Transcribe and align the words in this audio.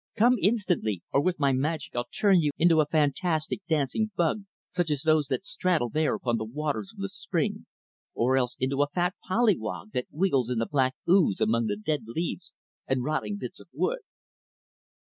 Come, 0.17 0.37
instantly; 0.41 1.03
or 1.11 1.21
with 1.21 1.37
my 1.37 1.51
magic 1.53 1.95
I'll 1.95 2.05
turn 2.11 2.41
you 2.41 2.49
into 2.57 2.81
a 2.81 2.87
fantastic, 2.87 3.61
dancing 3.67 4.09
bug, 4.15 4.45
such 4.71 4.89
as 4.89 5.03
those 5.03 5.27
that 5.27 5.45
straddle 5.45 5.89
there 5.89 6.15
upon 6.15 6.37
the 6.37 6.43
waters 6.43 6.91
of 6.91 6.97
the 6.97 7.07
spring, 7.07 7.67
or 8.15 8.35
else 8.35 8.57
into 8.59 8.81
a 8.81 8.87
fat 8.89 9.13
pollywog 9.27 9.91
that 9.91 10.07
wiggles 10.09 10.49
in 10.49 10.57
the 10.57 10.65
black 10.65 10.95
ooze 11.07 11.39
among 11.39 11.67
the 11.67 11.77
dead 11.77 12.05
leaves 12.07 12.51
and 12.87 13.03
rotting 13.03 13.37
bits 13.37 13.59
of 13.59 13.67
wood." 13.73 13.99